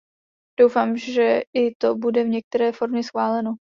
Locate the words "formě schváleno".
2.71-3.55